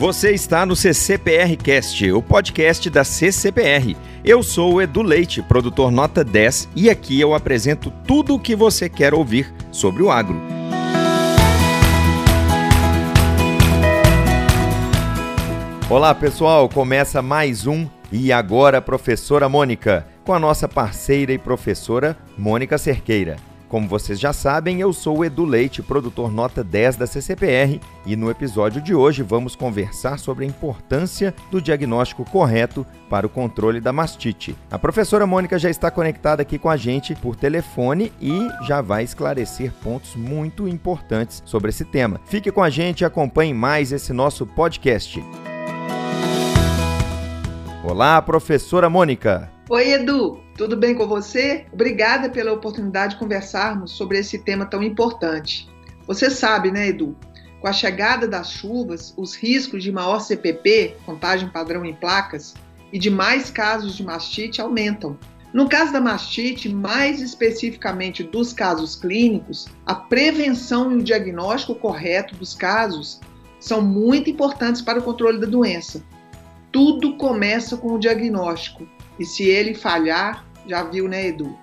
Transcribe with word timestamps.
Você 0.00 0.30
está 0.30 0.64
no 0.64 0.74
CCPR 0.74 1.58
Cast, 1.58 2.10
o 2.10 2.22
podcast 2.22 2.88
da 2.88 3.04
CCPR. 3.04 3.94
Eu 4.24 4.42
sou 4.42 4.72
o 4.72 4.80
Edu 4.80 5.02
Leite, 5.02 5.42
produtor 5.42 5.90
nota 5.90 6.24
10, 6.24 6.70
e 6.74 6.88
aqui 6.88 7.20
eu 7.20 7.34
apresento 7.34 7.92
tudo 8.06 8.34
o 8.34 8.38
que 8.40 8.56
você 8.56 8.88
quer 8.88 9.12
ouvir 9.12 9.52
sobre 9.70 10.02
o 10.02 10.10
agro. 10.10 10.40
Olá, 15.90 16.14
pessoal, 16.14 16.66
começa 16.66 17.20
mais 17.20 17.66
um 17.66 17.86
e 18.10 18.32
agora 18.32 18.80
professora 18.80 19.50
Mônica, 19.50 20.06
com 20.24 20.32
a 20.32 20.38
nossa 20.38 20.66
parceira 20.66 21.30
e 21.30 21.36
professora 21.36 22.16
Mônica 22.38 22.78
Cerqueira. 22.78 23.49
Como 23.70 23.86
vocês 23.86 24.18
já 24.18 24.32
sabem, 24.32 24.80
eu 24.80 24.92
sou 24.92 25.18
o 25.18 25.24
Edu 25.24 25.44
Leite, 25.44 25.80
produtor 25.80 26.32
nota 26.32 26.64
10 26.64 26.96
da 26.96 27.06
CCPR, 27.06 27.80
e 28.04 28.16
no 28.16 28.28
episódio 28.28 28.82
de 28.82 28.92
hoje 28.92 29.22
vamos 29.22 29.54
conversar 29.54 30.18
sobre 30.18 30.44
a 30.44 30.48
importância 30.48 31.32
do 31.52 31.62
diagnóstico 31.62 32.28
correto 32.28 32.84
para 33.08 33.24
o 33.24 33.30
controle 33.30 33.80
da 33.80 33.92
mastite. 33.92 34.56
A 34.68 34.76
professora 34.76 35.24
Mônica 35.24 35.56
já 35.56 35.70
está 35.70 35.88
conectada 35.88 36.42
aqui 36.42 36.58
com 36.58 36.68
a 36.68 36.76
gente 36.76 37.14
por 37.14 37.36
telefone 37.36 38.12
e 38.20 38.48
já 38.66 38.80
vai 38.80 39.04
esclarecer 39.04 39.72
pontos 39.84 40.16
muito 40.16 40.66
importantes 40.66 41.40
sobre 41.46 41.68
esse 41.68 41.84
tema. 41.84 42.20
Fique 42.24 42.50
com 42.50 42.64
a 42.64 42.70
gente 42.70 43.02
e 43.02 43.04
acompanhe 43.04 43.54
mais 43.54 43.92
esse 43.92 44.12
nosso 44.12 44.44
podcast. 44.44 45.22
Olá, 47.84 48.20
professora 48.20 48.90
Mônica. 48.90 49.48
Oi, 49.68 49.92
Edu, 49.92 50.40
tudo 50.60 50.76
bem 50.76 50.94
com 50.94 51.06
você? 51.06 51.64
Obrigada 51.72 52.28
pela 52.28 52.52
oportunidade 52.52 53.14
de 53.14 53.18
conversarmos 53.18 53.92
sobre 53.92 54.18
esse 54.18 54.36
tema 54.40 54.66
tão 54.66 54.82
importante. 54.82 55.66
Você 56.06 56.28
sabe, 56.28 56.70
né, 56.70 56.88
Edu? 56.88 57.16
Com 57.62 57.66
a 57.66 57.72
chegada 57.72 58.28
das 58.28 58.52
chuvas, 58.52 59.14
os 59.16 59.34
riscos 59.34 59.82
de 59.82 59.90
maior 59.90 60.20
CPP, 60.20 60.96
contagem 61.06 61.48
padrão 61.48 61.82
em 61.82 61.94
placas, 61.94 62.54
e 62.92 62.98
de 62.98 63.08
mais 63.08 63.50
casos 63.50 63.96
de 63.96 64.04
mastite 64.04 64.60
aumentam. 64.60 65.16
No 65.50 65.66
caso 65.66 65.94
da 65.94 66.00
mastite, 66.00 66.68
mais 66.68 67.22
especificamente 67.22 68.22
dos 68.22 68.52
casos 68.52 68.94
clínicos, 68.94 69.66
a 69.86 69.94
prevenção 69.94 70.92
e 70.92 70.96
o 70.96 71.02
diagnóstico 71.02 71.74
correto 71.74 72.34
dos 72.34 72.52
casos 72.52 73.18
são 73.58 73.80
muito 73.80 74.28
importantes 74.28 74.82
para 74.82 74.98
o 74.98 75.02
controle 75.02 75.40
da 75.40 75.46
doença. 75.46 76.04
Tudo 76.70 77.16
começa 77.16 77.78
com 77.78 77.94
o 77.94 77.98
diagnóstico 77.98 78.86
e 79.18 79.24
se 79.24 79.44
ele 79.44 79.74
falhar, 79.74 80.49
já 80.66 80.82
viu, 80.84 81.08
né, 81.08 81.28
Edu? 81.28 81.56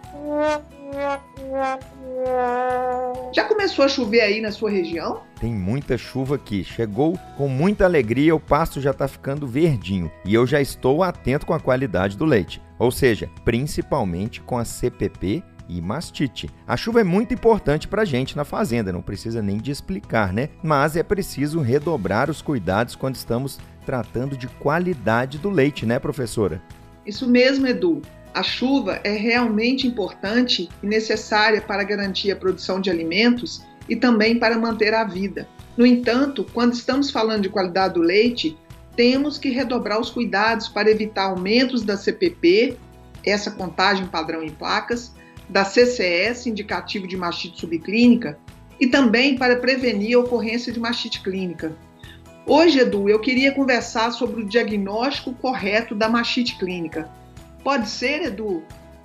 Já 3.34 3.44
começou 3.46 3.86
a 3.86 3.88
chover 3.88 4.22
aí 4.22 4.42
na 4.42 4.52
sua 4.52 4.70
região? 4.70 5.22
Tem 5.40 5.54
muita 5.54 5.98
chuva 5.98 6.36
aqui. 6.36 6.64
Chegou 6.64 7.18
com 7.38 7.48
muita 7.48 7.86
alegria, 7.86 8.36
o 8.36 8.40
pasto 8.40 8.82
já 8.82 8.92
está 8.92 9.08
ficando 9.08 9.48
verdinho 9.48 10.12
e 10.26 10.34
eu 10.34 10.48
já 10.48 10.62
estou 10.62 11.04
atento 11.04 11.46
com 11.46 11.54
a 11.54 11.60
qualidade 11.60 12.18
do 12.18 12.26
leite, 12.26 12.62
ou 12.80 12.92
seja, 12.92 13.30
principalmente 13.44 14.42
com 14.42 14.58
a 14.58 14.66
CPP 14.66 15.44
e 15.70 15.82
mastite. 15.82 16.50
A 16.66 16.78
chuva 16.78 17.02
é 17.02 17.04
muito 17.04 17.34
importante 17.34 17.88
para 17.88 18.04
a 18.04 18.06
gente 18.06 18.38
na 18.38 18.46
fazenda, 18.46 18.94
não 18.94 19.02
precisa 19.02 19.42
nem 19.42 19.58
de 19.58 19.70
explicar, 19.72 20.32
né? 20.32 20.50
Mas 20.64 20.96
é 20.96 21.04
preciso 21.04 21.60
redobrar 21.60 22.30
os 22.30 22.42
cuidados 22.42 22.96
quando 22.96 23.16
estamos 23.16 23.60
tratando 23.86 24.38
de 24.38 24.48
qualidade 24.48 25.38
do 25.38 25.50
leite, 25.50 25.86
né, 25.86 26.00
professora? 26.00 26.62
Isso 27.06 27.30
mesmo, 27.30 27.68
Edu. 27.68 28.02
A 28.38 28.44
chuva 28.44 29.02
é 29.04 29.14
realmente 29.14 29.88
importante 29.88 30.70
e 30.84 30.86
necessária 30.86 31.60
para 31.60 31.84
garantir 31.84 32.30
a 32.30 32.36
produção 32.36 32.80
de 32.80 32.88
alimentos 32.88 33.66
e 33.90 33.96
também 33.96 34.38
para 34.38 34.60
manter 34.60 34.94
a 34.94 35.04
vida. 35.04 35.48
No 35.76 35.88
entanto, 35.88 36.46
quando 36.54 36.74
estamos 36.74 37.10
falando 37.10 37.42
de 37.42 37.50
qualidade 37.50 37.96
do 37.96 38.00
leite, 38.00 38.56
temos 38.96 39.40
que 39.40 39.50
redobrar 39.50 40.00
os 40.00 40.12
cuidados 40.12 40.68
para 40.68 40.92
evitar 40.92 41.24
aumentos 41.24 41.82
da 41.82 41.98
CPP, 41.98 42.78
essa 43.26 43.50
contagem 43.50 44.06
padrão 44.06 44.44
em 44.44 44.52
placas, 44.52 45.16
da 45.50 45.66
CCS, 45.66 46.46
indicativo 46.46 47.08
de 47.08 47.18
mastite 47.18 47.60
subclínica, 47.60 48.38
e 48.80 48.86
também 48.86 49.36
para 49.36 49.56
prevenir 49.56 50.16
a 50.16 50.20
ocorrência 50.20 50.72
de 50.72 50.80
mastite 50.80 51.24
clínica. 51.24 51.76
Hoje, 52.46 52.82
Edu, 52.82 53.10
eu 53.10 53.20
queria 53.20 53.52
conversar 53.52 54.12
sobre 54.12 54.44
o 54.44 54.46
diagnóstico 54.46 55.34
correto 55.34 55.96
da 55.96 56.08
mastite 56.08 56.56
clínica. 56.60 57.10
Pode 57.68 57.90
ser, 57.90 58.22
Edu? 58.22 58.64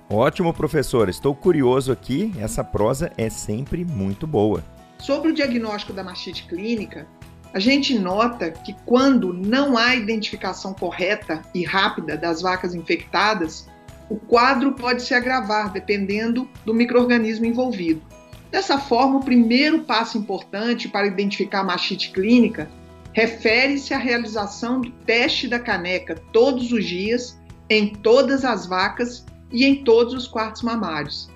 Ótimo, 0.09 0.53
professor. 0.53 1.09
Estou 1.09 1.35
curioso 1.35 1.91
aqui. 1.91 2.31
Essa 2.39 2.63
prosa 2.63 3.11
é 3.17 3.29
sempre 3.29 3.83
muito 3.83 4.25
boa. 4.25 4.63
Sobre 4.99 5.31
o 5.31 5.33
diagnóstico 5.33 5.91
da 5.91 6.01
mastite 6.01 6.47
clínica, 6.47 7.05
a 7.53 7.59
gente 7.59 7.99
nota 7.99 8.51
que 8.51 8.73
quando 8.85 9.33
não 9.33 9.77
há 9.77 9.93
identificação 9.97 10.73
correta 10.73 11.41
e 11.53 11.65
rápida 11.65 12.15
das 12.15 12.41
vacas 12.41 12.73
infectadas, 12.73 13.67
o 14.09 14.15
quadro 14.15 14.71
pode 14.71 15.01
se 15.01 15.13
agravar 15.13 15.69
dependendo 15.73 16.47
do 16.63 16.73
microorganismo 16.73 17.45
envolvido. 17.45 18.01
Dessa 18.49 18.77
forma, 18.77 19.17
o 19.17 19.25
primeiro 19.25 19.79
passo 19.79 20.17
importante 20.17 20.87
para 20.87 21.07
identificar 21.07 21.59
a 21.59 21.65
mastite 21.65 22.11
clínica 22.11 22.69
refere-se 23.11 23.93
à 23.93 23.97
realização 23.97 24.79
do 24.79 24.89
teste 24.89 25.49
da 25.49 25.59
caneca 25.59 26.15
todos 26.31 26.71
os 26.71 26.85
dias, 26.85 27.42
em 27.69 27.93
todas 27.93 28.43
as 28.43 28.65
vacas 28.65 29.25
e 29.51 29.65
em 29.65 29.83
todos 29.83 30.13
os 30.13 30.27
quartos 30.27 30.61
mamários. 30.61 31.29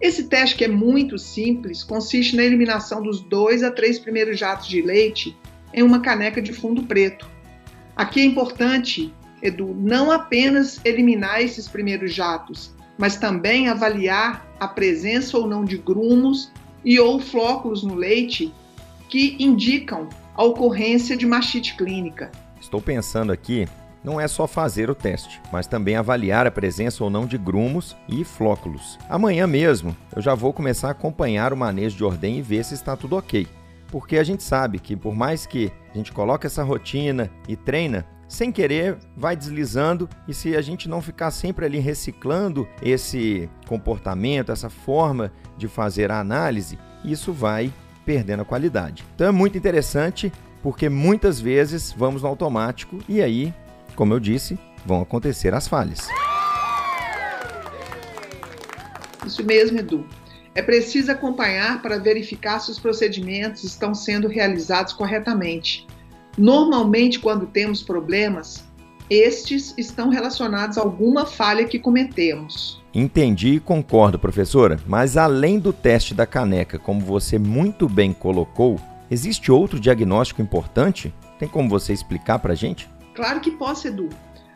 Esse 0.00 0.24
teste, 0.24 0.56
que 0.56 0.64
é 0.64 0.68
muito 0.68 1.18
simples, 1.18 1.84
consiste 1.84 2.34
na 2.34 2.42
eliminação 2.42 3.02
dos 3.02 3.20
dois 3.20 3.62
a 3.62 3.70
três 3.70 3.98
primeiros 3.98 4.38
jatos 4.38 4.66
de 4.66 4.80
leite 4.80 5.36
em 5.74 5.82
uma 5.82 6.00
caneca 6.00 6.40
de 6.40 6.52
fundo 6.52 6.84
preto. 6.84 7.28
Aqui 7.94 8.20
é 8.20 8.24
importante, 8.24 9.12
Edu, 9.42 9.74
não 9.74 10.10
apenas 10.10 10.80
eliminar 10.84 11.42
esses 11.42 11.68
primeiros 11.68 12.14
jatos, 12.14 12.74
mas 12.96 13.16
também 13.16 13.68
avaliar 13.68 14.46
a 14.58 14.66
presença 14.66 15.36
ou 15.36 15.46
não 15.46 15.64
de 15.64 15.76
grumos 15.76 16.50
e 16.84 16.98
ou 16.98 17.20
flóculos 17.20 17.82
no 17.82 17.94
leite 17.94 18.52
que 19.08 19.36
indicam 19.38 20.08
a 20.34 20.44
ocorrência 20.44 21.16
de 21.16 21.26
mastite 21.26 21.76
clínica. 21.76 22.30
Estou 22.60 22.80
pensando 22.80 23.32
aqui, 23.32 23.66
não 24.02 24.20
é 24.20 24.26
só 24.26 24.46
fazer 24.46 24.90
o 24.90 24.94
teste, 24.94 25.40
mas 25.52 25.66
também 25.66 25.96
avaliar 25.96 26.46
a 26.46 26.50
presença 26.50 27.04
ou 27.04 27.10
não 27.10 27.26
de 27.26 27.36
grumos 27.36 27.96
e 28.08 28.24
flóculos. 28.24 28.98
Amanhã 29.08 29.46
mesmo 29.46 29.96
eu 30.14 30.22
já 30.22 30.34
vou 30.34 30.52
começar 30.52 30.88
a 30.88 30.92
acompanhar 30.92 31.52
o 31.52 31.56
manejo 31.56 31.96
de 31.96 32.04
ordem 32.04 32.38
e 32.38 32.42
ver 32.42 32.64
se 32.64 32.74
está 32.74 32.96
tudo 32.96 33.16
ok. 33.16 33.46
Porque 33.88 34.18
a 34.18 34.24
gente 34.24 34.42
sabe 34.42 34.78
que 34.78 34.96
por 34.96 35.14
mais 35.14 35.46
que 35.46 35.72
a 35.92 35.96
gente 35.96 36.12
coloque 36.12 36.46
essa 36.46 36.62
rotina 36.62 37.30
e 37.48 37.56
treina, 37.56 38.06
sem 38.28 38.52
querer 38.52 38.96
vai 39.16 39.34
deslizando 39.34 40.08
e 40.28 40.32
se 40.32 40.56
a 40.56 40.62
gente 40.62 40.88
não 40.88 41.02
ficar 41.02 41.32
sempre 41.32 41.66
ali 41.66 41.80
reciclando 41.80 42.66
esse 42.80 43.50
comportamento, 43.66 44.52
essa 44.52 44.70
forma 44.70 45.32
de 45.58 45.66
fazer 45.66 46.12
a 46.12 46.20
análise, 46.20 46.78
isso 47.04 47.32
vai 47.32 47.72
perdendo 48.06 48.42
a 48.42 48.44
qualidade. 48.44 49.04
Então 49.14 49.26
é 49.26 49.32
muito 49.32 49.58
interessante 49.58 50.32
porque 50.62 50.88
muitas 50.88 51.40
vezes 51.40 51.92
vamos 51.96 52.22
no 52.22 52.28
automático 52.28 52.98
e 53.08 53.20
aí, 53.20 53.52
como 53.96 54.14
eu 54.14 54.20
disse, 54.20 54.58
vão 54.84 55.00
acontecer 55.02 55.54
as 55.54 55.68
falhas. 55.68 56.08
Isso 59.26 59.44
mesmo, 59.44 59.78
Edu. 59.78 60.06
É 60.54 60.62
preciso 60.62 61.12
acompanhar 61.12 61.80
para 61.80 61.98
verificar 61.98 62.58
se 62.58 62.70
os 62.70 62.78
procedimentos 62.78 63.62
estão 63.62 63.94
sendo 63.94 64.26
realizados 64.26 64.92
corretamente. 64.92 65.86
Normalmente, 66.36 67.20
quando 67.20 67.46
temos 67.46 67.82
problemas, 67.82 68.64
estes 69.08 69.74
estão 69.76 70.08
relacionados 70.08 70.78
a 70.78 70.80
alguma 70.80 71.26
falha 71.26 71.64
que 71.64 71.78
cometemos. 71.78 72.80
Entendi 72.94 73.54
e 73.54 73.60
concordo, 73.60 74.18
professora, 74.18 74.78
mas 74.86 75.16
além 75.16 75.58
do 75.58 75.72
teste 75.72 76.14
da 76.14 76.26
caneca, 76.26 76.78
como 76.78 77.00
você 77.00 77.38
muito 77.38 77.88
bem 77.88 78.12
colocou, 78.12 78.80
existe 79.10 79.52
outro 79.52 79.78
diagnóstico 79.78 80.42
importante? 80.42 81.14
Tem 81.38 81.48
como 81.48 81.68
você 81.68 81.92
explicar 81.92 82.38
para 82.38 82.52
a 82.52 82.56
gente? 82.56 82.88
Claro 83.20 83.38
que 83.40 83.50
posso, 83.50 83.86
Edu. 83.86 84.08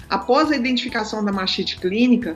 Após 0.09 0.51
a 0.51 0.57
identificação 0.57 1.23
da 1.23 1.31
mastite 1.31 1.79
clínica, 1.79 2.35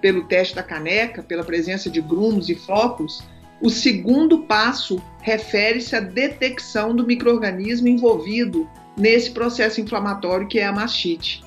pelo 0.00 0.24
teste 0.24 0.56
da 0.56 0.62
caneca, 0.64 1.22
pela 1.22 1.44
presença 1.44 1.88
de 1.88 2.00
grumos 2.00 2.48
e 2.48 2.56
focos, 2.56 3.22
o 3.60 3.70
segundo 3.70 4.40
passo 4.40 5.00
refere-se 5.20 5.94
à 5.94 6.00
detecção 6.00 6.96
do 6.96 7.06
microorganismo 7.06 7.86
envolvido 7.86 8.68
nesse 8.96 9.30
processo 9.30 9.80
inflamatório 9.80 10.48
que 10.48 10.58
é 10.58 10.66
a 10.66 10.72
mastite. 10.72 11.44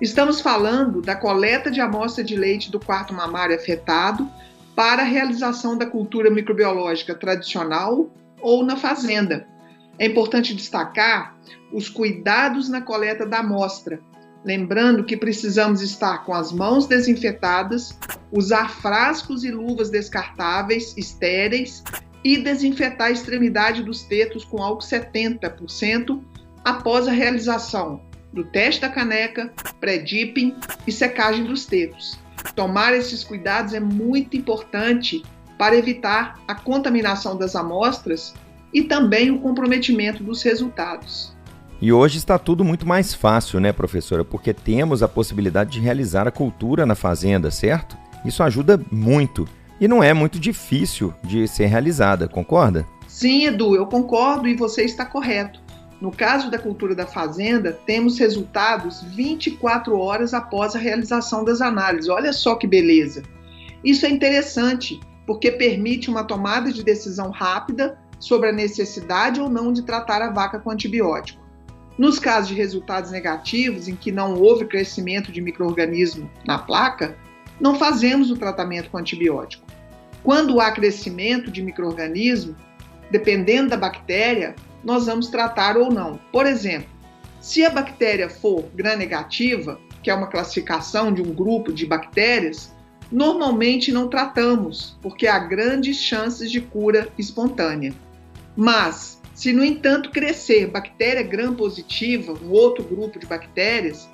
Estamos 0.00 0.40
falando 0.40 1.02
da 1.02 1.14
coleta 1.14 1.70
de 1.70 1.82
amostra 1.82 2.24
de 2.24 2.36
leite 2.36 2.70
do 2.70 2.80
quarto 2.80 3.12
mamário 3.12 3.54
afetado 3.54 4.26
para 4.74 5.02
a 5.02 5.04
realização 5.04 5.76
da 5.76 5.84
cultura 5.84 6.30
microbiológica 6.30 7.14
tradicional 7.14 8.08
ou 8.40 8.64
na 8.64 8.78
fazenda. 8.78 9.46
É 9.98 10.06
importante 10.06 10.54
destacar 10.54 11.36
os 11.72 11.88
cuidados 11.88 12.68
na 12.68 12.80
coleta 12.80 13.26
da 13.26 13.38
amostra, 13.38 14.00
lembrando 14.44 15.04
que 15.04 15.16
precisamos 15.16 15.82
estar 15.82 16.24
com 16.24 16.32
as 16.32 16.52
mãos 16.52 16.86
desinfetadas, 16.86 17.98
usar 18.30 18.70
frascos 18.70 19.44
e 19.44 19.50
luvas 19.50 19.90
descartáveis, 19.90 20.96
estéreis 20.96 21.82
e 22.22 22.36
desinfetar 22.38 23.08
a 23.08 23.10
extremidade 23.10 23.82
dos 23.82 24.02
tetos 24.02 24.44
com 24.44 24.62
álcool 24.62 24.86
70% 24.86 26.22
após 26.64 27.08
a 27.08 27.12
realização 27.12 28.02
do 28.32 28.44
teste 28.44 28.80
da 28.80 28.88
caneca, 28.88 29.52
pré-dipping 29.80 30.56
e 30.86 30.92
secagem 30.92 31.44
dos 31.44 31.66
tetos. 31.66 32.18
Tomar 32.54 32.94
esses 32.94 33.24
cuidados 33.24 33.74
é 33.74 33.80
muito 33.80 34.36
importante 34.36 35.22
para 35.56 35.76
evitar 35.76 36.38
a 36.46 36.54
contaminação 36.54 37.36
das 37.36 37.56
amostras 37.56 38.34
e 38.72 38.82
também 38.82 39.30
o 39.30 39.40
comprometimento 39.40 40.22
dos 40.22 40.42
resultados. 40.42 41.36
E 41.80 41.92
hoje 41.92 42.18
está 42.18 42.38
tudo 42.38 42.64
muito 42.64 42.86
mais 42.86 43.14
fácil, 43.14 43.60
né, 43.60 43.72
professora? 43.72 44.24
Porque 44.24 44.52
temos 44.52 45.02
a 45.02 45.08
possibilidade 45.08 45.70
de 45.70 45.80
realizar 45.80 46.26
a 46.26 46.32
cultura 46.32 46.84
na 46.84 46.96
fazenda, 46.96 47.50
certo? 47.50 47.96
Isso 48.24 48.42
ajuda 48.42 48.80
muito 48.90 49.48
e 49.80 49.86
não 49.86 50.02
é 50.02 50.12
muito 50.12 50.40
difícil 50.40 51.14
de 51.22 51.46
ser 51.46 51.66
realizada, 51.66 52.26
concorda? 52.26 52.84
Sim, 53.06 53.46
Edu, 53.46 53.76
eu 53.76 53.86
concordo 53.86 54.48
e 54.48 54.56
você 54.56 54.84
está 54.84 55.04
correto. 55.04 55.60
No 56.00 56.10
caso 56.10 56.50
da 56.50 56.58
cultura 56.58 56.94
da 56.94 57.06
fazenda, 57.06 57.72
temos 57.72 58.18
resultados 58.18 59.02
24 59.14 59.98
horas 59.98 60.34
após 60.34 60.74
a 60.74 60.78
realização 60.78 61.44
das 61.44 61.60
análises. 61.60 62.08
Olha 62.08 62.32
só 62.32 62.54
que 62.54 62.66
beleza! 62.66 63.22
Isso 63.84 64.06
é 64.06 64.10
interessante, 64.10 64.98
porque 65.26 65.50
permite 65.50 66.10
uma 66.10 66.24
tomada 66.24 66.72
de 66.72 66.84
decisão 66.84 67.30
rápida 67.30 67.98
sobre 68.18 68.48
a 68.48 68.52
necessidade 68.52 69.40
ou 69.40 69.48
não 69.48 69.72
de 69.72 69.82
tratar 69.82 70.22
a 70.22 70.30
vaca 70.30 70.58
com 70.58 70.70
antibiótico. 70.70 71.46
Nos 71.96 72.18
casos 72.18 72.48
de 72.48 72.54
resultados 72.54 73.10
negativos, 73.10 73.88
em 73.88 73.96
que 73.96 74.12
não 74.12 74.34
houve 74.34 74.66
crescimento 74.66 75.32
de 75.32 75.40
microorganismo 75.40 76.30
na 76.46 76.58
placa, 76.58 77.16
não 77.60 77.74
fazemos 77.74 78.30
o 78.30 78.36
tratamento 78.36 78.90
com 78.90 78.98
antibiótico. 78.98 79.66
Quando 80.22 80.60
há 80.60 80.70
crescimento 80.70 81.50
de 81.50 81.62
microorganismo, 81.62 82.54
dependendo 83.10 83.70
da 83.70 83.76
bactéria, 83.76 84.54
nós 84.84 85.06
vamos 85.06 85.28
tratar 85.28 85.76
ou 85.76 85.90
não. 85.90 86.20
Por 86.30 86.46
exemplo, 86.46 86.88
se 87.40 87.64
a 87.64 87.70
bactéria 87.70 88.28
for 88.28 88.64
gram-negativa, 88.74 89.80
que 90.02 90.10
é 90.10 90.14
uma 90.14 90.26
classificação 90.26 91.12
de 91.12 91.22
um 91.22 91.32
grupo 91.32 91.72
de 91.72 91.86
bactérias, 91.86 92.72
normalmente 93.10 93.90
não 93.90 94.08
tratamos, 94.08 94.96
porque 95.02 95.26
há 95.26 95.38
grandes 95.38 95.96
chances 95.96 96.50
de 96.50 96.60
cura 96.60 97.08
espontânea. 97.18 97.92
Mas, 98.60 99.20
se 99.36 99.52
no 99.52 99.64
entanto 99.64 100.10
crescer 100.10 100.66
bactéria 100.66 101.22
gram-positiva, 101.22 102.36
um 102.42 102.50
outro 102.50 102.82
grupo 102.82 103.16
de 103.16 103.24
bactérias, 103.24 104.08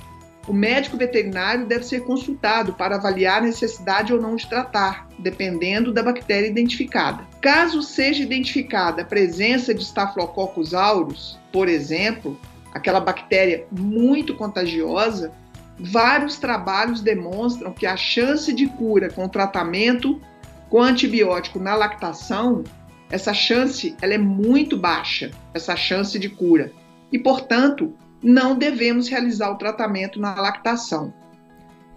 o 0.47 0.53
médico 0.53 0.99
veterinário 0.99 1.65
deve 1.65 1.83
ser 1.87 2.05
consultado 2.05 2.75
para 2.75 2.97
avaliar 2.97 3.39
a 3.39 3.47
necessidade 3.47 4.13
ou 4.13 4.21
não 4.21 4.37
de 4.37 4.47
tratar, 4.47 5.09
dependendo 5.19 5.95
da 5.95 6.03
bactéria 6.03 6.47
identificada. 6.47 7.27
Caso 7.41 7.81
seja 7.83 8.23
identificada 8.23 9.01
a 9.01 9.07
presença 9.07 9.73
de 9.73 9.83
Staphylococcus 9.83 10.75
aureus, 10.75 11.39
por 11.51 11.67
exemplo, 11.67 12.39
aquela 12.75 13.01
bactéria 13.01 13.67
muito 13.73 14.37
contagiosa, 14.37 15.33
vários 15.81 16.37
trabalhos 16.37 17.01
demonstram 17.01 17.73
que 17.73 17.87
a 17.87 17.97
chance 17.97 18.53
de 18.53 18.67
cura 18.67 19.09
com 19.09 19.27
tratamento 19.27 20.21
com 20.69 20.83
antibiótico 20.83 21.59
na 21.59 21.75
lactação, 21.75 22.63
essa 23.11 23.33
chance 23.33 23.97
ela 24.01 24.15
é 24.15 24.19
muito 24.19 24.77
baixa, 24.77 25.31
essa 25.53 25.77
chance 25.77 26.19
de 26.19 26.29
cura. 26.29 26.73
E, 27.13 27.19
portanto, 27.19 27.95
não 28.23 28.57
devemos 28.57 29.09
realizar 29.09 29.51
o 29.51 29.57
tratamento 29.57 30.19
na 30.19 30.35
lactação. 30.35 31.13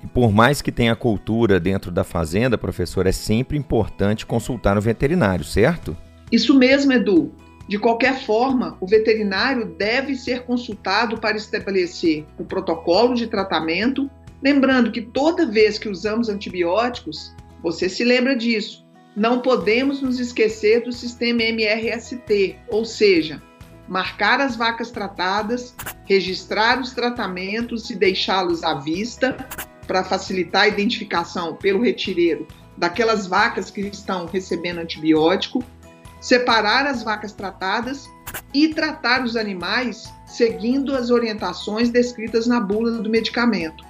E 0.04 0.08
por 0.08 0.32
mais 0.32 0.62
que 0.62 0.72
tenha 0.72 0.96
cultura 0.96 1.60
dentro 1.60 1.90
da 1.90 2.04
fazenda, 2.04 2.58
professor, 2.58 3.08
é 3.08 3.12
sempre 3.12 3.58
importante 3.58 4.26
consultar 4.26 4.78
o 4.78 4.82
veterinário, 4.82 5.44
certo? 5.44 5.98
Isso 6.32 6.54
mesmo, 6.54 6.94
Edu. 6.94 7.34
De 7.68 7.78
qualquer 7.78 8.22
forma, 8.22 8.78
o 8.80 8.88
veterinário 8.88 9.76
deve 9.78 10.16
ser 10.16 10.44
consultado 10.44 11.18
para 11.18 11.36
estabelecer 11.36 12.26
o 12.38 12.46
protocolo 12.46 13.14
de 13.14 13.28
tratamento, 13.28 14.10
lembrando 14.42 14.92
que 14.92 15.02
toda 15.02 15.46
vez 15.46 15.78
que 15.78 15.90
usamos 15.90 16.30
antibióticos, 16.30 17.36
você 17.62 17.90
se 17.90 18.06
lembra 18.06 18.36
disso, 18.36 18.87
não 19.18 19.40
podemos 19.40 20.00
nos 20.00 20.20
esquecer 20.20 20.84
do 20.84 20.94
sistema 20.94 21.42
MRST, 21.42 22.56
ou 22.68 22.86
seja, 22.86 23.42
marcar 23.88 24.40
as 24.40 24.56
vacas 24.56 24.92
tratadas, 24.92 25.74
registrar 26.06 26.80
os 26.80 26.92
tratamentos 26.92 27.90
e 27.90 27.96
deixá-los 27.96 28.64
à 28.64 28.76
vista 28.76 29.36
para 29.88 30.04
facilitar 30.04 30.66
a 30.66 30.68
identificação 30.68 31.56
pelo 31.56 31.82
retireiro 31.82 32.48
daquelas 32.78 33.26
vacas 33.26 33.72
que 33.72 33.82
estão 33.82 34.28
recebendo 34.28 34.82
antibiótico, 34.82 35.64
separar 36.22 36.86
as 36.86 37.02
vacas 37.02 37.32
tratadas 37.32 38.08
e 38.54 38.68
tratar 38.68 39.24
os 39.24 39.36
animais 39.36 40.14
seguindo 40.28 40.96
as 40.96 41.10
orientações 41.10 41.90
descritas 41.90 42.46
na 42.46 42.60
bula 42.60 42.92
do 42.92 43.10
medicamento. 43.10 43.84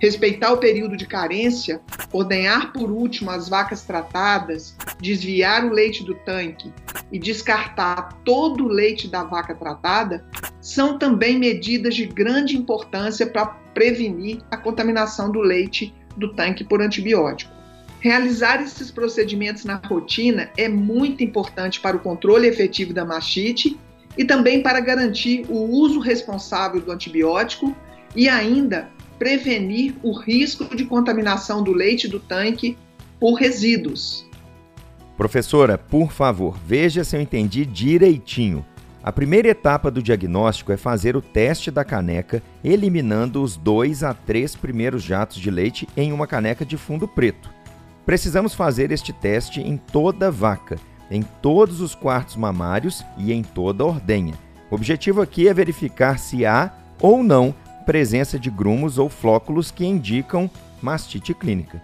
Respeitar 0.00 0.52
o 0.52 0.58
período 0.58 0.96
de 0.96 1.06
carência, 1.06 1.80
ordenhar 2.12 2.72
por 2.72 2.90
último 2.90 3.30
as 3.30 3.48
vacas 3.48 3.82
tratadas, 3.82 4.76
desviar 5.00 5.64
o 5.64 5.72
leite 5.72 6.04
do 6.04 6.14
tanque 6.14 6.72
e 7.10 7.18
descartar 7.18 8.12
todo 8.24 8.64
o 8.64 8.68
leite 8.68 9.08
da 9.08 9.24
vaca 9.24 9.54
tratada 9.54 10.24
são 10.60 10.98
também 10.98 11.38
medidas 11.38 11.96
de 11.96 12.06
grande 12.06 12.56
importância 12.56 13.26
para 13.26 13.46
prevenir 13.46 14.40
a 14.50 14.56
contaminação 14.56 15.30
do 15.30 15.40
leite 15.40 15.92
do 16.16 16.32
tanque 16.32 16.64
por 16.64 16.80
antibiótico. 16.80 17.52
Realizar 18.00 18.62
esses 18.62 18.92
procedimentos 18.92 19.64
na 19.64 19.74
rotina 19.74 20.50
é 20.56 20.68
muito 20.68 21.24
importante 21.24 21.80
para 21.80 21.96
o 21.96 22.00
controle 22.00 22.46
efetivo 22.46 22.92
da 22.92 23.04
mastite 23.04 23.78
e 24.16 24.24
também 24.24 24.62
para 24.62 24.80
garantir 24.80 25.44
o 25.48 25.58
uso 25.58 25.98
responsável 25.98 26.80
do 26.80 26.92
antibiótico 26.92 27.76
e 28.14 28.28
ainda 28.28 28.88
prevenir 29.18 29.94
o 30.02 30.12
risco 30.12 30.74
de 30.76 30.84
contaminação 30.84 31.62
do 31.62 31.72
leite 31.72 32.06
do 32.06 32.20
tanque 32.20 32.76
por 33.18 33.34
resíduos. 33.34 34.26
Professora, 35.16 35.76
por 35.76 36.12
favor, 36.12 36.56
veja 36.64 37.02
se 37.02 37.16
eu 37.16 37.20
entendi 37.20 37.66
direitinho. 37.66 38.64
A 39.02 39.10
primeira 39.10 39.48
etapa 39.48 39.90
do 39.90 40.02
diagnóstico 40.02 40.70
é 40.70 40.76
fazer 40.76 41.16
o 41.16 41.22
teste 41.22 41.70
da 41.70 41.84
caneca, 41.84 42.42
eliminando 42.62 43.42
os 43.42 43.56
dois 43.56 44.04
a 44.04 44.12
três 44.12 44.54
primeiros 44.54 45.02
jatos 45.02 45.38
de 45.38 45.50
leite 45.50 45.88
em 45.96 46.12
uma 46.12 46.26
caneca 46.26 46.64
de 46.64 46.76
fundo 46.76 47.08
preto. 47.08 47.50
Precisamos 48.04 48.54
fazer 48.54 48.90
este 48.90 49.12
teste 49.12 49.60
em 49.60 49.76
toda 49.76 50.30
vaca, 50.30 50.78
em 51.10 51.22
todos 51.22 51.80
os 51.80 51.94
quartos 51.94 52.36
mamários 52.36 53.04
e 53.16 53.32
em 53.32 53.42
toda 53.42 53.84
ordenha. 53.84 54.34
O 54.70 54.74
objetivo 54.74 55.22
aqui 55.22 55.48
é 55.48 55.54
verificar 55.54 56.18
se 56.18 56.44
há 56.44 56.72
ou 57.00 57.22
não 57.22 57.54
presença 57.88 58.38
de 58.38 58.50
grumos 58.50 58.98
ou 58.98 59.08
flóculos 59.08 59.70
que 59.70 59.82
indicam 59.82 60.50
mastite 60.82 61.32
clínica. 61.32 61.82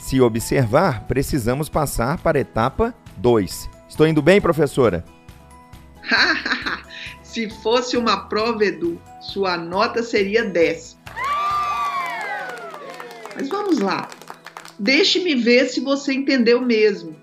Se 0.00 0.20
observar, 0.20 1.04
precisamos 1.04 1.68
passar 1.68 2.18
para 2.18 2.38
a 2.38 2.40
etapa 2.40 2.92
2. 3.18 3.70
Estou 3.88 4.04
indo 4.08 4.20
bem, 4.20 4.40
professora? 4.40 5.04
Se 7.22 7.48
fosse 7.48 7.96
uma 7.96 8.28
prova, 8.28 8.64
Edu, 8.64 9.00
sua 9.20 9.56
nota 9.56 10.02
seria 10.02 10.44
10. 10.44 10.98
Mas 13.36 13.48
vamos 13.48 13.78
lá. 13.78 14.08
Deixe-me 14.76 15.36
ver 15.36 15.66
se 15.66 15.78
você 15.78 16.14
entendeu 16.14 16.60
mesmo. 16.60 17.14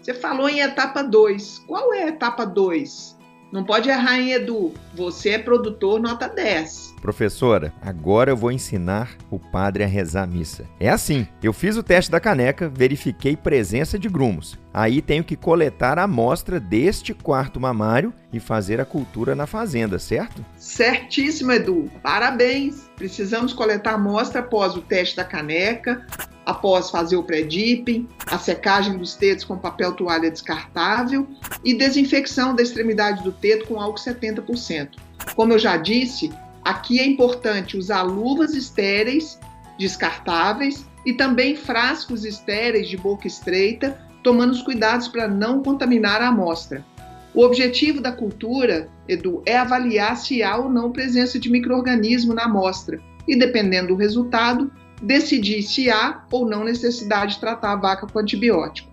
Você 0.00 0.14
falou 0.14 0.48
em 0.48 0.60
etapa 0.60 1.02
2. 1.02 1.64
Qual 1.66 1.92
é 1.92 2.04
a 2.04 2.08
etapa 2.08 2.46
2? 2.46 3.14
Não 3.52 3.62
pode 3.62 3.90
errar, 3.90 4.18
hein, 4.18 4.32
Edu? 4.32 4.72
Você 4.94 5.32
é 5.32 5.38
produtor 5.38 6.00
nota 6.00 6.28
10. 6.28 6.85
Professora, 7.00 7.72
agora 7.80 8.30
eu 8.30 8.36
vou 8.36 8.50
ensinar 8.50 9.16
o 9.30 9.38
padre 9.38 9.84
a 9.84 9.86
rezar 9.86 10.24
a 10.24 10.26
missa. 10.26 10.64
É 10.80 10.88
assim: 10.88 11.26
eu 11.42 11.52
fiz 11.52 11.76
o 11.76 11.82
teste 11.82 12.10
da 12.10 12.20
caneca, 12.20 12.68
verifiquei 12.68 13.36
presença 13.36 13.98
de 13.98 14.08
grumos. 14.08 14.58
Aí 14.72 15.00
tenho 15.00 15.24
que 15.24 15.36
coletar 15.36 15.98
a 15.98 16.02
amostra 16.02 16.60
deste 16.60 17.14
quarto 17.14 17.58
mamário 17.58 18.12
e 18.32 18.38
fazer 18.38 18.80
a 18.80 18.84
cultura 18.84 19.34
na 19.34 19.46
fazenda, 19.46 19.98
certo? 19.98 20.44
Certíssimo, 20.58 21.52
Edu. 21.52 21.90
Parabéns! 22.02 22.90
Precisamos 22.96 23.52
coletar 23.52 23.92
a 23.92 23.94
amostra 23.94 24.40
após 24.40 24.74
o 24.74 24.82
teste 24.82 25.16
da 25.16 25.24
caneca, 25.24 26.04
após 26.44 26.90
fazer 26.90 27.16
o 27.16 27.22
pré-dipping, 27.22 28.08
a 28.26 28.38
secagem 28.38 28.96
dos 28.96 29.14
tetos 29.14 29.44
com 29.44 29.58
papel 29.58 29.92
toalha 29.92 30.30
descartável 30.30 31.26
e 31.64 31.74
desinfecção 31.74 32.54
da 32.54 32.62
extremidade 32.62 33.22
do 33.22 33.32
teto 33.32 33.66
com 33.66 33.80
álcool 33.80 33.98
70%. 33.98 34.90
Como 35.34 35.52
eu 35.52 35.58
já 35.58 35.76
disse, 35.76 36.30
aqui 36.66 36.98
é 36.98 37.06
importante 37.06 37.76
usar 37.76 38.02
luvas 38.02 38.52
estéreis 38.52 39.38
descartáveis 39.78 40.84
e 41.04 41.12
também 41.12 41.54
frascos 41.54 42.24
estéreis 42.24 42.88
de 42.88 42.96
boca 42.96 43.28
estreita, 43.28 43.96
tomando 44.22 44.50
os 44.50 44.62
cuidados 44.62 45.06
para 45.06 45.28
não 45.28 45.62
contaminar 45.62 46.20
a 46.20 46.28
amostra. 46.28 46.84
O 47.32 47.44
objetivo 47.44 48.00
da 48.00 48.10
cultura, 48.10 48.88
Edu, 49.06 49.42
é 49.46 49.56
avaliar 49.56 50.16
se 50.16 50.42
há 50.42 50.56
ou 50.56 50.68
não 50.68 50.90
presença 50.90 51.38
de 51.38 51.48
microorganismo 51.48 52.34
na 52.34 52.44
amostra 52.44 52.98
e, 53.28 53.38
dependendo 53.38 53.88
do 53.88 53.94
resultado, 53.94 54.72
decidir 55.00 55.62
se 55.62 55.88
há 55.88 56.24
ou 56.32 56.48
não 56.48 56.64
necessidade 56.64 57.34
de 57.34 57.40
tratar 57.40 57.74
a 57.74 57.76
vaca 57.76 58.06
com 58.06 58.18
antibiótico. 58.18 58.90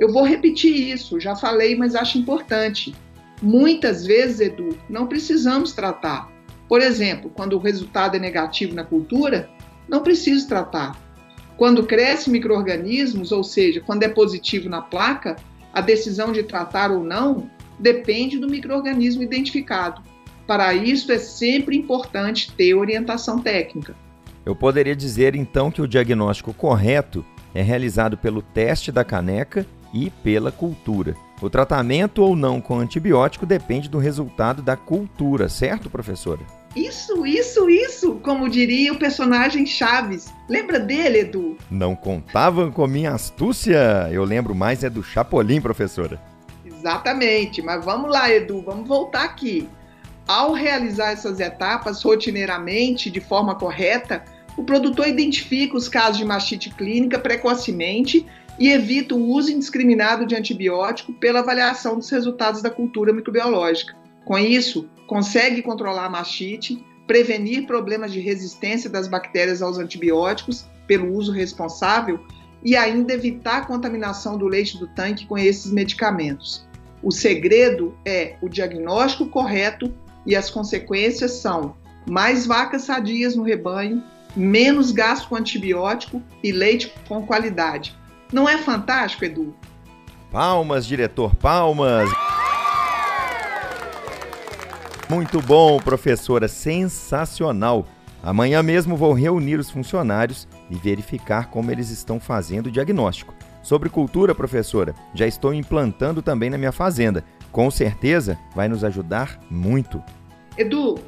Eu 0.00 0.12
vou 0.12 0.24
repetir 0.24 0.90
isso, 0.92 1.20
já 1.20 1.36
falei, 1.36 1.76
mas 1.76 1.94
acho 1.94 2.18
importante. 2.18 2.92
Muitas 3.40 4.04
vezes, 4.04 4.40
Edu, 4.40 4.76
não 4.88 5.06
precisamos 5.06 5.72
tratar. 5.72 6.35
Por 6.68 6.80
exemplo, 6.80 7.30
quando 7.30 7.54
o 7.54 7.58
resultado 7.58 8.16
é 8.16 8.18
negativo 8.18 8.74
na 8.74 8.84
cultura, 8.84 9.48
não 9.88 10.02
preciso 10.02 10.48
tratar. 10.48 11.00
Quando 11.56 11.86
cresce 11.86 12.28
microorganismos, 12.28 13.32
ou 13.32 13.42
seja, 13.42 13.80
quando 13.80 14.02
é 14.02 14.08
positivo 14.08 14.68
na 14.68 14.82
placa, 14.82 15.36
a 15.72 15.80
decisão 15.80 16.32
de 16.32 16.42
tratar 16.42 16.90
ou 16.90 17.02
não 17.02 17.50
depende 17.78 18.38
do 18.38 18.48
microorganismo 18.48 19.22
identificado. 19.22 20.02
Para 20.46 20.74
isso 20.74 21.10
é 21.12 21.18
sempre 21.18 21.76
importante 21.76 22.52
ter 22.52 22.74
orientação 22.74 23.38
técnica. 23.38 23.94
Eu 24.44 24.54
poderia 24.54 24.94
dizer 24.94 25.34
então 25.34 25.70
que 25.70 25.82
o 25.82 25.88
diagnóstico 25.88 26.54
correto 26.54 27.24
é 27.54 27.62
realizado 27.62 28.16
pelo 28.16 28.42
teste 28.42 28.92
da 28.92 29.04
caneca 29.04 29.66
e 29.92 30.10
pela 30.22 30.52
cultura. 30.52 31.16
O 31.40 31.50
tratamento 31.50 32.22
ou 32.22 32.34
não 32.34 32.60
com 32.60 32.78
antibiótico 32.78 33.44
depende 33.44 33.90
do 33.90 33.98
resultado 33.98 34.62
da 34.62 34.76
cultura, 34.76 35.48
certo, 35.48 35.90
professora? 35.90 36.40
Isso, 36.74 37.26
isso, 37.26 37.70
isso, 37.70 38.14
como 38.22 38.48
diria 38.48 38.92
o 38.92 38.98
personagem 38.98 39.64
Chaves. 39.64 40.32
Lembra 40.48 40.78
dele, 40.78 41.20
Edu? 41.20 41.56
Não 41.70 41.94
contavam 41.94 42.70
com 42.70 42.86
minha 42.86 43.12
astúcia. 43.12 44.08
Eu 44.10 44.24
lembro 44.24 44.54
mais 44.54 44.84
é 44.84 44.90
do 44.90 45.02
Chapolin, 45.02 45.60
professora. 45.60 46.20
Exatamente, 46.64 47.62
mas 47.62 47.84
vamos 47.84 48.10
lá, 48.10 48.30
Edu, 48.30 48.62
vamos 48.62 48.86
voltar 48.86 49.24
aqui. 49.24 49.68
Ao 50.28 50.52
realizar 50.52 51.12
essas 51.12 51.40
etapas 51.40 52.02
rotineiramente, 52.02 53.10
de 53.10 53.20
forma 53.20 53.54
correta, 53.54 54.24
o 54.56 54.64
produtor 54.64 55.06
identifica 55.06 55.76
os 55.76 55.88
casos 55.88 56.18
de 56.18 56.24
mastite 56.24 56.70
clínica 56.70 57.18
precocemente 57.18 58.26
e 58.58 58.70
evita 58.70 59.14
o 59.14 59.28
uso 59.28 59.52
indiscriminado 59.52 60.26
de 60.26 60.34
antibiótico 60.34 61.12
pela 61.12 61.40
avaliação 61.40 61.96
dos 61.96 62.10
resultados 62.10 62.62
da 62.62 62.70
cultura 62.70 63.12
microbiológica. 63.12 63.94
Com 64.24 64.38
isso, 64.38 64.88
consegue 65.06 65.62
controlar 65.62 66.06
a 66.06 66.10
mastite, 66.10 66.84
prevenir 67.06 67.66
problemas 67.66 68.12
de 68.12 68.20
resistência 68.20 68.90
das 68.90 69.06
bactérias 69.06 69.62
aos 69.62 69.78
antibióticos 69.78 70.66
pelo 70.86 71.14
uso 71.14 71.32
responsável 71.32 72.20
e 72.64 72.76
ainda 72.76 73.12
evitar 73.12 73.58
a 73.58 73.66
contaminação 73.66 74.36
do 74.36 74.46
leite 74.46 74.78
do 74.78 74.88
tanque 74.88 75.26
com 75.26 75.38
esses 75.38 75.70
medicamentos. 75.70 76.66
O 77.02 77.12
segredo 77.12 77.96
é 78.04 78.36
o 78.40 78.48
diagnóstico 78.48 79.26
correto 79.26 79.92
e 80.24 80.34
as 80.34 80.50
consequências 80.50 81.32
são 81.32 81.76
mais 82.08 82.46
vacas 82.46 82.82
sadias 82.82 83.36
no 83.36 83.42
rebanho, 83.42 84.02
menos 84.34 84.90
gasto 84.90 85.28
com 85.28 85.36
antibiótico 85.36 86.22
e 86.42 86.50
leite 86.50 86.92
com 87.06 87.24
qualidade. 87.24 87.96
Não 88.32 88.48
é 88.48 88.58
fantástico, 88.58 89.24
Edu? 89.24 89.54
Palmas, 90.30 90.86
diretor, 90.86 91.34
palmas! 91.36 92.10
Muito 95.08 95.40
bom, 95.40 95.78
professora, 95.78 96.48
sensacional. 96.48 97.86
Amanhã 98.22 98.60
mesmo 98.60 98.96
vou 98.96 99.12
reunir 99.12 99.60
os 99.60 99.70
funcionários 99.70 100.48
e 100.68 100.74
verificar 100.74 101.48
como 101.48 101.70
eles 101.70 101.90
estão 101.90 102.18
fazendo 102.18 102.66
o 102.66 102.70
diagnóstico. 102.72 103.32
Sobre 103.62 103.88
cultura, 103.88 104.34
professora, 104.34 104.94
já 105.14 105.26
estou 105.26 105.54
implantando 105.54 106.20
também 106.20 106.50
na 106.50 106.58
minha 106.58 106.72
fazenda. 106.72 107.24
Com 107.52 107.70
certeza 107.70 108.36
vai 108.54 108.66
nos 108.68 108.82
ajudar 108.82 109.40
muito. 109.48 110.02
Edu, 110.58 110.98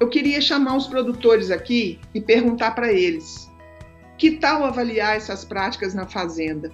eu 0.00 0.08
queria 0.08 0.40
chamar 0.40 0.76
os 0.76 0.88
produtores 0.88 1.50
aqui 1.52 2.00
e 2.12 2.20
perguntar 2.20 2.72
para 2.72 2.92
eles: 2.92 3.48
que 4.18 4.32
tal 4.32 4.64
avaliar 4.64 5.16
essas 5.16 5.44
práticas 5.44 5.94
na 5.94 6.06
fazenda? 6.06 6.70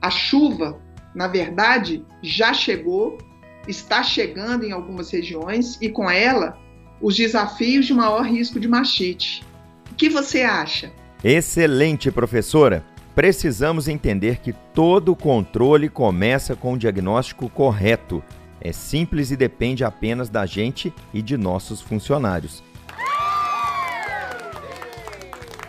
A 0.00 0.10
chuva, 0.10 0.80
na 1.14 1.26
verdade, 1.26 2.04
já 2.22 2.54
chegou, 2.54 3.18
está 3.66 4.02
chegando 4.02 4.64
em 4.64 4.72
algumas 4.72 5.10
regiões 5.10 5.78
e 5.80 5.88
com 5.88 6.10
ela 6.10 6.58
os 7.00 7.16
desafios 7.16 7.86
de 7.86 7.94
maior 7.94 8.22
risco 8.22 8.58
de 8.58 8.68
mastite. 8.68 9.44
O 9.90 9.94
que 9.94 10.08
você 10.08 10.42
acha? 10.42 10.92
Excelente, 11.22 12.10
professora! 12.10 12.84
Precisamos 13.14 13.88
entender 13.88 14.38
que 14.38 14.52
todo 14.52 15.16
controle 15.16 15.88
começa 15.88 16.54
com 16.54 16.74
o 16.74 16.78
diagnóstico 16.78 17.48
correto. 17.50 18.22
É 18.60 18.70
simples 18.70 19.32
e 19.32 19.36
depende 19.36 19.82
apenas 19.82 20.28
da 20.28 20.46
gente 20.46 20.92
e 21.12 21.20
de 21.20 21.36
nossos 21.36 21.80
funcionários. 21.80 22.62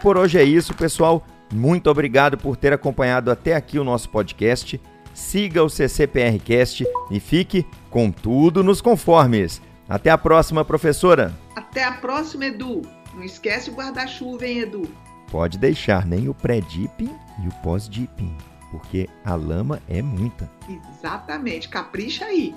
Por 0.01 0.17
hoje 0.17 0.37
é 0.37 0.43
isso, 0.43 0.73
pessoal. 0.73 1.25
Muito 1.53 1.89
obrigado 1.89 2.37
por 2.37 2.55
ter 2.55 2.71
acompanhado 2.71 3.31
até 3.31 3.55
aqui 3.55 3.79
o 3.79 3.83
nosso 3.83 4.09
podcast. 4.09 4.79
Siga 5.13 5.63
o 5.63 5.69
CCPRcast 5.69 6.85
e 7.11 7.19
fique 7.19 7.65
com 7.89 8.11
tudo 8.11 8.63
nos 8.63 8.81
conformes. 8.81 9.61
Até 9.87 10.09
a 10.09 10.17
próxima, 10.17 10.63
professora. 10.63 11.33
Até 11.55 11.83
a 11.83 11.93
próxima, 11.93 12.45
Edu. 12.45 12.81
Não 13.13 13.23
esquece 13.23 13.69
o 13.69 13.73
guarda-chuva, 13.73 14.45
hein, 14.45 14.59
Edu? 14.59 14.83
Pode 15.31 15.57
deixar 15.57 16.05
nem 16.05 16.29
o 16.29 16.33
pré-dipping 16.33 17.13
e 17.43 17.47
o 17.47 17.51
pós-dipping, 17.61 18.35
porque 18.71 19.09
a 19.25 19.35
lama 19.35 19.81
é 19.89 20.01
muita. 20.01 20.49
Exatamente. 20.69 21.67
Capricha 21.67 22.25
aí. 22.25 22.55